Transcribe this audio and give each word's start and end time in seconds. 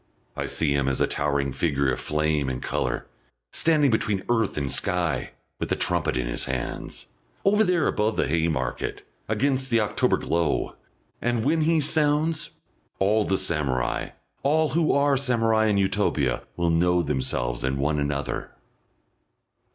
I 0.35 0.47
see 0.47 0.73
him 0.73 0.87
as 0.87 0.99
a 0.99 1.05
towering 1.05 1.51
figure 1.53 1.91
of 1.91 1.99
flame 1.99 2.49
and 2.49 2.59
colour, 2.59 3.05
standing 3.53 3.91
between 3.91 4.23
earth 4.29 4.57
and 4.57 4.71
sky, 4.71 5.29
with 5.59 5.71
a 5.71 5.75
trumpet 5.75 6.17
in 6.17 6.25
his 6.25 6.45
hands, 6.45 7.05
over 7.45 7.63
there 7.63 7.85
above 7.85 8.17
the 8.17 8.25
Haymarket, 8.27 9.03
against 9.29 9.69
the 9.69 9.79
October 9.79 10.17
glow; 10.17 10.75
and 11.21 11.45
when 11.45 11.61
he 11.61 11.79
sounds, 11.79 12.49
all 12.97 13.25
the 13.25 13.37
samurai, 13.37 14.07
all 14.41 14.69
who 14.69 14.91
are 14.91 15.17
samurai 15.17 15.67
in 15.67 15.77
Utopia, 15.77 16.45
will 16.57 16.71
know 16.71 17.03
themselves 17.03 17.63
and 17.63 17.77
one 17.77 17.99
another.... 17.99 18.53